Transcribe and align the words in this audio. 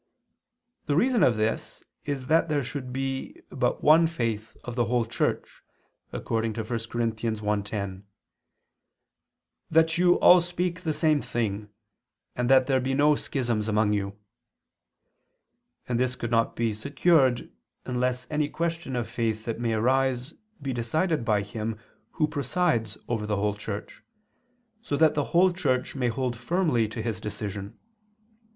The 0.87 0.95
reason 0.95 1.21
of 1.21 1.37
this 1.37 1.83
is 2.05 2.25
that 2.25 2.49
there 2.49 2.63
should 2.63 2.91
be 2.91 3.39
but 3.51 3.83
one 3.83 4.07
faith 4.07 4.57
of 4.63 4.73
the 4.75 4.85
whole 4.85 5.05
Church, 5.05 5.61
according 6.11 6.53
to 6.53 6.61
1 6.63 6.67
Cor. 6.89 7.01
1:10: 7.05 8.03
"That 9.69 9.99
you 9.99 10.15
all 10.15 10.41
speak 10.41 10.81
the 10.81 10.91
same 10.93 11.21
thing, 11.21 11.69
and 12.35 12.49
that 12.49 12.65
there 12.65 12.79
be 12.79 12.95
no 12.95 13.13
schisms 13.15 13.67
among 13.67 13.93
you": 13.93 14.17
and 15.87 15.99
this 15.99 16.15
could 16.15 16.31
not 16.31 16.55
be 16.55 16.73
secured 16.73 17.51
unless 17.85 18.25
any 18.31 18.49
question 18.49 18.95
of 18.95 19.07
faith 19.07 19.45
that 19.45 19.59
may 19.59 19.73
arise 19.73 20.33
be 20.59 20.73
decided 20.73 21.23
by 21.23 21.43
him 21.43 21.77
who 22.13 22.27
presides 22.27 22.97
over 23.07 23.27
the 23.27 23.35
whole 23.35 23.53
Church, 23.53 24.01
so 24.81 24.97
that 24.97 25.13
the 25.13 25.25
whole 25.25 25.53
Church 25.53 25.93
may 25.93 26.07
hold 26.07 26.35
firmly 26.35 26.87
to 26.87 27.03
his 27.03 27.21
decision. 27.21 27.77